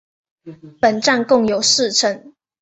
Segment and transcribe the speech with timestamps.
[0.79, 2.33] 本站共有四层。